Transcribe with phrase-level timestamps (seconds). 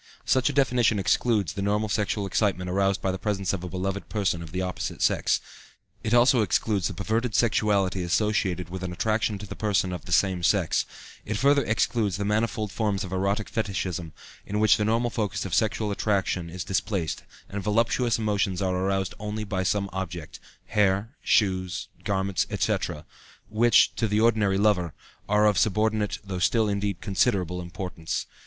[0.25, 4.09] Such a definition excludes the normal sexual excitement aroused by the presence of a beloved
[4.09, 5.39] person of the opposite sex;
[6.03, 10.11] it also excludes the perverted sexuality associated with an attraction to a person of the
[10.11, 10.87] same sex;
[11.23, 14.11] it further excludes the manifold forms of erotic fetichism,
[14.43, 18.83] in which the normal focus of sexual attraction is displaced, and voluptuous emotions are only
[19.43, 23.05] aroused by some object hair, shoes, garments, etc.
[23.49, 24.95] which, to the ordinary lover,
[25.29, 28.25] are of subordinate though still, indeed, considerable importance.